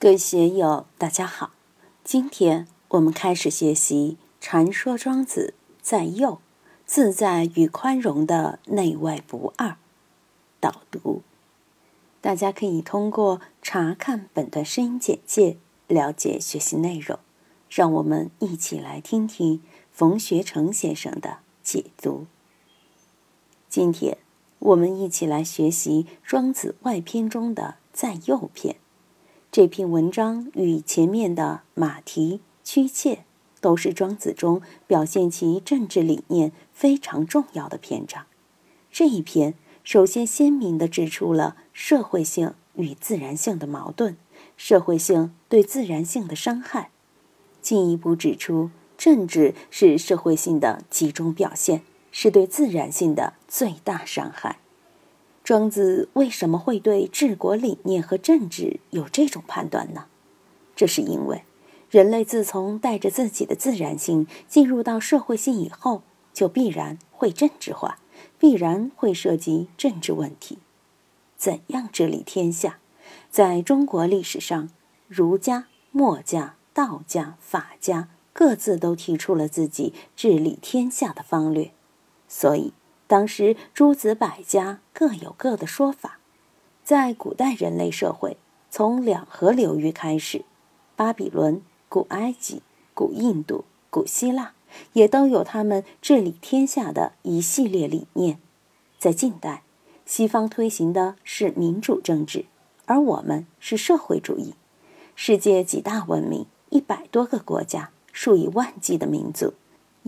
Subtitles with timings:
[0.00, 1.50] 各位学友，大家好！
[2.04, 6.38] 今天我们开始学习《传说庄子在右，
[6.86, 9.70] 自在与宽容的内外不二》
[10.60, 11.22] 导读。
[12.20, 15.56] 大家可以通过查看本段声音简介
[15.88, 17.18] 了解学习内容。
[17.68, 19.60] 让我们一起来听听
[19.90, 22.26] 冯学成先生的解读。
[23.68, 24.18] 今天
[24.60, 28.76] 我们一起来学习《庄子外篇》中的“在右”篇。
[29.50, 33.24] 这篇文章与前面的马蹄、曲妾
[33.62, 38.26] 都是庄子中表现其政治理念非常重要的篇章。
[38.92, 44.16] 这一篇首先鲜明地指出了社会性与自然性的矛盾，
[44.58, 46.90] 社会性对自然性的伤害，
[47.62, 54.58] 进一步指出政治是社会性的集中表现，是对自然性的最大伤害。
[55.48, 60.04] 庄子为什么会对治国理念和政治有这种判断呢？
[60.76, 61.42] 这是因为
[61.88, 66.02] 人类自从带着自己的自然性进入到社会性以后，
[66.34, 67.98] 就必然会政治化，
[68.38, 70.58] 必然会涉及政治问题。
[71.38, 72.76] 怎样治理天下？
[73.30, 74.68] 在中国历史上，
[75.06, 81.70] 儒家、墨家、道家、法家各自都提出了自己治理天下的方略，
[82.28, 82.74] 所以。
[83.08, 86.18] 当时诸子百家各有各的说法，
[86.84, 88.36] 在古代人类社会，
[88.70, 90.44] 从两河流域开始，
[90.94, 92.60] 巴比伦、古埃及、
[92.92, 94.52] 古印度、古希腊
[94.92, 98.38] 也都有他们治理天下的一系列理念。
[98.98, 99.62] 在近代，
[100.04, 102.44] 西方推行的是民主政治，
[102.84, 104.54] 而我们是社会主义。
[105.16, 109.54] 世界几大文明，一百多个国家，数以万计的民族。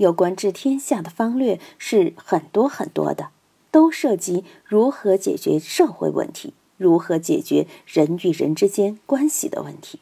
[0.00, 3.28] 有关治天下的方略是很多很多的，
[3.70, 10.00] 都涉及如何解决社会问题，如何解决人与人之间关系的问题。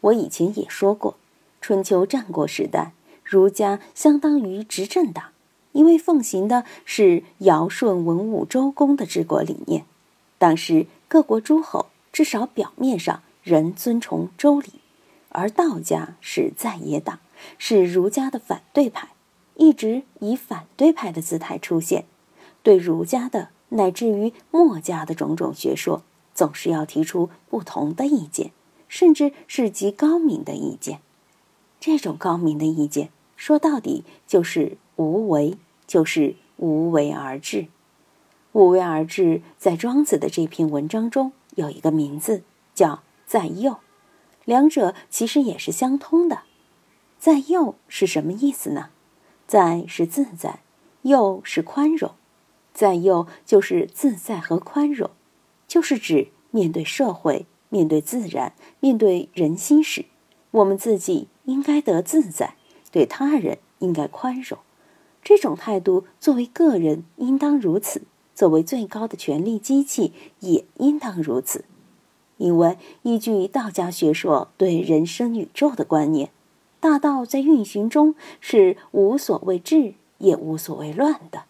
[0.00, 1.18] 我以前也说过，
[1.60, 5.26] 春秋战国时代，儒家相当于执政党，
[5.72, 9.84] 因为奉行的是尧舜文武周公的治国理念。
[10.38, 14.80] 当时各国诸侯至少表面上仍尊崇周礼，
[15.28, 17.18] 而道家是在野党，
[17.58, 19.10] 是儒家的反对派。
[19.58, 22.06] 一直以反对派的姿态出现，
[22.62, 26.02] 对儒家的乃至于墨家的种种学说，
[26.32, 28.52] 总是要提出不同的意见，
[28.86, 31.00] 甚至是极高明的意见。
[31.80, 35.58] 这种高明的意见，说到底就是无为，
[35.88, 37.66] 就是无为而治。
[38.52, 42.42] 无为而治，在庄子的这篇文章中有一个名字
[42.74, 43.78] 叫在右，
[44.44, 46.42] 两者其实也是相通的。
[47.18, 48.90] 在右是什么意思呢？
[49.48, 50.60] 在是自在，
[51.00, 52.12] 又是宽容，
[52.74, 55.10] 在右就是自在和宽容，
[55.66, 60.04] 就是指面对社会、面对自然、面对人心时，
[60.50, 62.56] 我们自己应该得自在，
[62.92, 64.58] 对他人应该宽容。
[65.22, 68.02] 这种态度作为个人应当如此，
[68.34, 71.64] 作为最高的权力机器也应当如此。
[72.36, 76.30] 因为依据道家学说对人生宇宙的观念。
[76.80, 81.44] 大道在运行中是无所谓治，也无所谓乱的。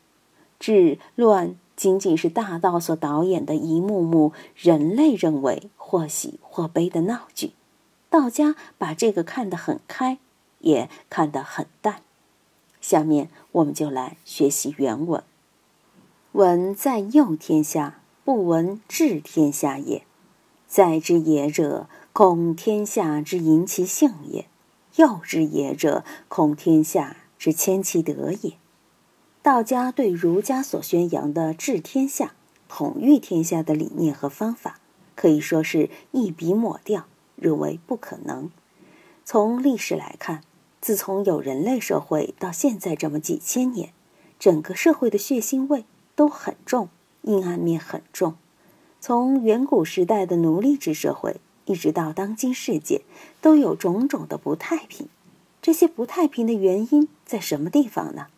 [0.58, 7.52] 治乱仅仅是大道所导演的一幕幕人类认为或喜或悲的闹剧。
[8.10, 10.18] 道家把这个看得很开，
[10.60, 12.02] 也看得很淡。
[12.80, 15.22] 下面我们就来学习原文
[16.32, 20.02] ：“文在佑天下，不闻治天下也。
[20.66, 24.46] 在之也者，恐天下之淫其性也。”
[24.98, 28.54] 幼之也者，恐天下之谦其德也。
[29.42, 32.34] 道家对儒家所宣扬的治天下、
[32.68, 34.80] 统御天下的理念和方法，
[35.14, 38.50] 可以说是一笔抹掉，认为不可能。
[39.24, 40.42] 从历史来看，
[40.80, 43.92] 自从有人类社会到现在这么几千年，
[44.36, 45.84] 整个社会的血腥味
[46.16, 46.88] 都很重，
[47.22, 48.34] 阴暗面很重。
[49.00, 51.36] 从远古时代的奴隶制社会。
[51.68, 53.02] 一直到当今世界，
[53.40, 55.08] 都有种种的不太平。
[55.60, 58.28] 这些不太平的原因在什么地方呢？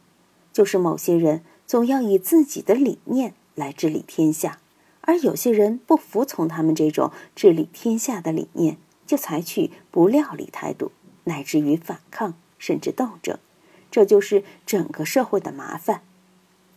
[0.53, 4.59] 就是某些人总要以自己的理念来治理天下，
[5.03, 10.91] 而有些人不服从他们这种治理天下的理念，就采取不料理态度，
[11.25, 13.39] 乃至于反抗甚至斗争。
[13.93, 16.03] 这就是整个社会的麻烦。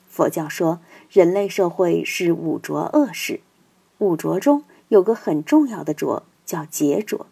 [0.08, 0.80] 佛教说，
[1.10, 3.40] 人类社会是五浊恶世，
[3.98, 6.24] 五浊中有个很重要的浊。
[6.46, 7.26] 叫劫浊，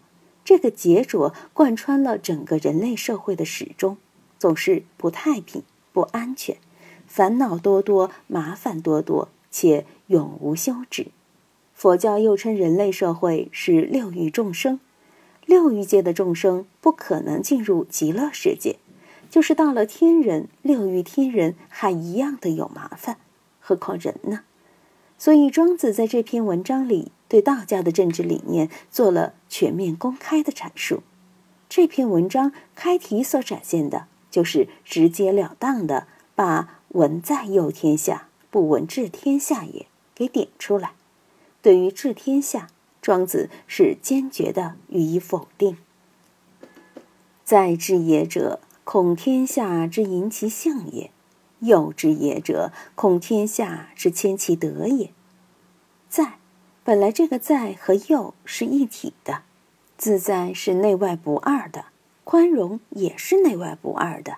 [0.43, 3.97] 这个劫浊贯穿了整个人类社会的始终，
[4.39, 5.63] 总是不太平、
[5.93, 6.57] 不安全，
[7.07, 11.07] 烦恼多多，麻烦多多，且永无休止。
[11.73, 14.79] 佛教又称人类社会是六欲众生，
[15.45, 18.77] 六欲界的众生不可能进入极乐世界，
[19.29, 23.17] 就是到了天人，六欲天人还一样的有麻烦，
[23.59, 24.41] 何况人呢？
[25.21, 31.03] 所以庄子在这篇文章里对道家的政治理念做了全面公开的阐述。
[31.69, 39.85] 这篇文章开题所展现的就是直截了当的把“文在佑天下，不闻治天下也”
[40.15, 40.93] 给点出来。
[41.61, 42.69] 对于治天下，
[42.99, 45.77] 庄子是坚决的予以否定。
[47.43, 51.11] 在治也者，恐天下之淫其性也；
[51.61, 55.11] 有之也者，恐天下之迁其德也。
[56.09, 56.33] 在，
[56.83, 59.43] 本来这个在和有是一体的，
[59.97, 61.85] 自在是内外不二的，
[62.23, 64.37] 宽容也是内外不二的。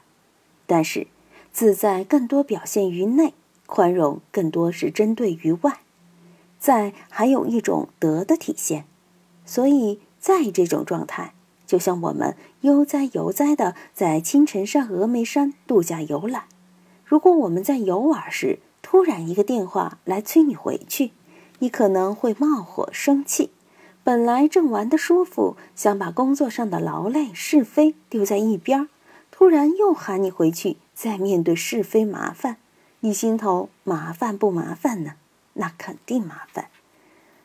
[0.67, 1.07] 但是，
[1.51, 3.33] 自在更多表现于内，
[3.65, 5.79] 宽容更多是针对于外。
[6.59, 8.85] 在还有一种德的体现，
[9.45, 11.33] 所以在这种状态，
[11.65, 16.43] 就像我们悠哉游哉的在青城山、峨眉山度假游览。
[17.05, 21.11] 如果我们在游玩时突然一个电话来催你回去，
[21.59, 23.51] 你可能会冒火生气。
[24.03, 28.89] 本来正玩得舒服，想把工作上的劳累是非丢在一边，
[29.31, 32.57] 突然又喊你回去，再面对是非麻烦，
[32.99, 35.13] 你心头麻烦不麻烦呢？
[35.53, 36.69] 那肯定麻烦，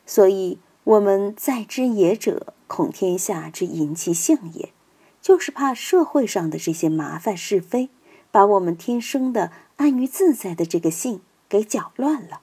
[0.05, 4.73] 所以我们在之也者，恐天下之淫其性也，
[5.21, 7.89] 就是怕社会上的这些麻烦是非，
[8.31, 12.41] 把我们天生的安于自在的这个性给搅乱了。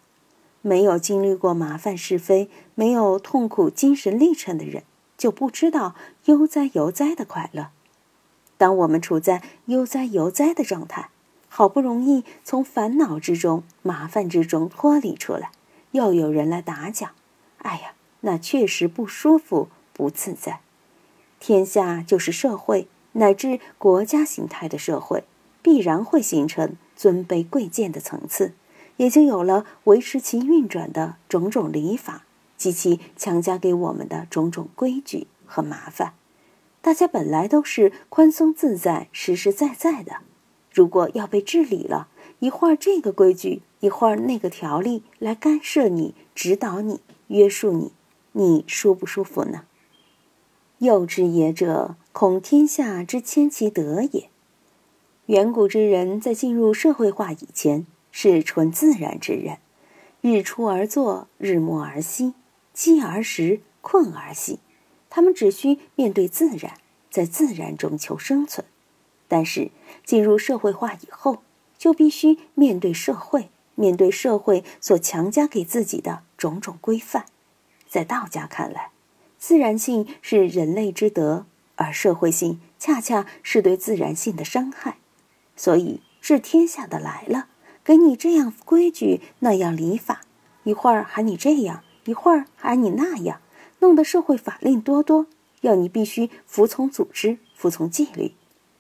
[0.63, 4.83] 没有经历过麻烦是非，没有痛苦精神历程的人，
[5.17, 5.95] 就不知道
[6.25, 7.69] 悠哉游哉的快乐。
[8.59, 11.11] 当我们处在悠哉游哉的状态，
[11.49, 15.51] 好不容易从烦恼之中、麻烦之中脱离出来。
[15.93, 17.11] 又有人来打搅，
[17.59, 20.61] 哎呀，那确实不舒服、不自在。
[21.39, 25.25] 天下就是社会，乃至国家形态的社会，
[25.67, 28.53] 必然会形成尊卑贵贱的层次，
[28.99, 32.23] 也就有了维持其运转的种种礼法
[32.57, 36.13] 及其强加给我们的种种规矩和麻烦。
[36.81, 40.19] 大家本来都是宽松自在、实实在在的，
[40.73, 42.07] 如果要被治理了，
[42.39, 43.63] 一会儿这个规矩。
[43.81, 47.93] 一会儿那个条例来干涉你、指导你、约束你，
[48.33, 49.65] 你舒不舒服呢？
[50.79, 54.31] 幼之也者，恐天下之迁其德也。
[55.27, 59.59] 远古之人在进入社会化以前，是纯自然之人，
[60.21, 62.35] 日出而作，日暮而息，
[62.73, 64.61] 饥而食，困而息。
[65.11, 66.75] 他们只需面对自然，
[67.11, 68.65] 在自然中求生存。
[69.27, 69.73] 但是
[70.05, 71.43] 进入社会化以后，
[71.77, 73.51] 就必须面对社会。
[73.75, 77.27] 面对社会所强加给自己的种种规范，
[77.89, 78.93] 在道家看来，
[79.39, 84.99] 自然性是人类之德，而社会性恰恰是对自然性的伤害。
[85.57, 87.49] 所以治天下的来了，
[87.83, 90.21] 给你这样规矩那样礼法，
[90.65, 93.41] 一会儿喊你这样，一会儿喊你那样，
[93.81, 95.27] 弄得社会法令多多，
[95.63, 98.33] 要你必须服从组织，服从纪律。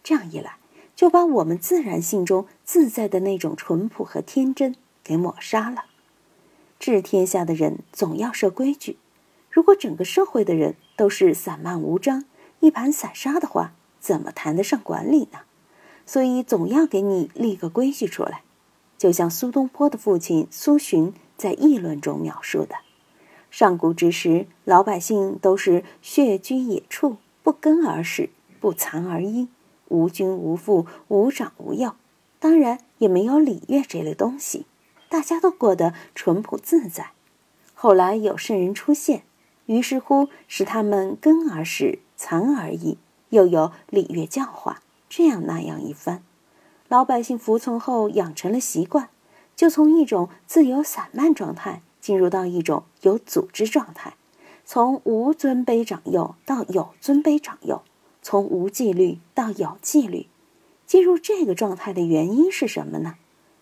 [0.04, 0.58] 这样一来，
[0.94, 4.74] 就把我们自然性中自在的那种淳朴和天真。
[5.06, 5.84] 给抹杀了。
[6.80, 8.98] 治天下的人总要设规矩，
[9.48, 12.24] 如果整个社会的人都是散漫无章、
[12.58, 15.42] 一盘散沙的话，怎么谈得上管理呢？
[16.06, 18.42] 所以总要给你立个规矩出来。
[18.96, 22.76] 就像苏东坡的父亲苏洵在议论中描述的：
[23.50, 29.48] 上古之时，老百姓都是穴居野处，不耕而食，不藏而衣，
[29.88, 31.94] 无君无父，无长无幼，
[32.38, 34.64] 当然也没有礼乐这类东西。
[35.10, 37.10] 大家都过得淳朴自在。
[37.74, 39.22] 后来有圣人出现，
[39.66, 42.96] 于是乎使他们耕而食，藏而已，
[43.28, 46.22] 又有礼乐教化，这样那样一番。
[46.88, 49.08] 老百姓服从后养成了习惯，
[49.56, 54.14] 就从一种自由散漫状态进入到一种有组织状态，
[54.64, 57.82] 从无尊卑长幼到有尊卑长幼，
[58.22, 60.26] 从无纪律到有纪律。
[60.86, 63.16] 进入这个状态的原因是什么呢？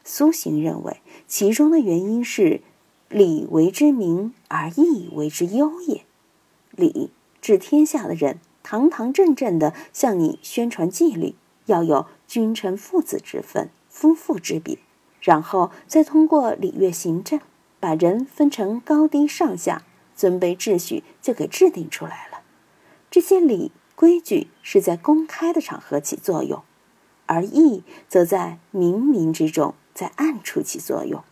[0.04, 2.60] 苏洵认为，其中的原因是
[3.08, 6.04] 礼为之明，而义为之优也。
[6.70, 7.10] 礼
[7.40, 14.78] 治天下的人，堂堂正正的向你宣传纪律，要有君臣父子之分、夫妇之别，
[15.20, 17.38] 然后再通过礼乐行政，
[17.78, 19.84] 把人分成高低上下、
[20.16, 22.40] 尊卑秩序，就给制定出来了。
[23.08, 26.64] 这些礼规矩是在公开的场合起作用，
[27.26, 29.74] 而义则在冥冥之中。
[29.94, 31.22] 在暗处起作用。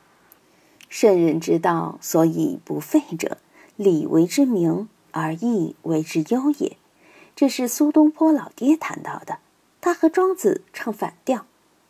[0.89, 3.39] 圣人之道，所以不废者，
[3.75, 6.77] 礼为之明，而义为之优也。
[7.35, 9.39] 这是苏东坡老爹谈到的。
[9.81, 11.47] 他和庄子唱反调，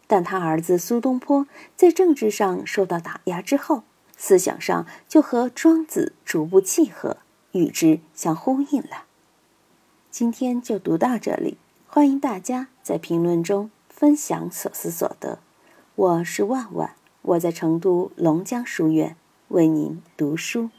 [0.07, 1.47] 但他儿子苏东坡
[1.77, 3.83] 在政治上受到打压之后，
[4.17, 7.19] 思想上就和庄子逐步契合，
[7.53, 9.05] 与之相呼应了。
[10.11, 15.39] 今天就读到这里，欢迎大家在评论中分享所思所得。
[15.95, 19.17] 我是万万，我在成都龙江书院
[19.49, 20.71] 为您读书。